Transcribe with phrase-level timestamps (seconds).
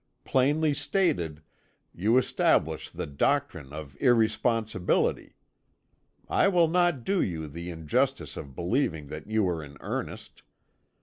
[0.25, 1.43] Plainly stated,
[1.93, 5.35] you establish the doctrine of irresponsibility.
[6.27, 10.41] I will not do you the injustice of believing that you are in earnest.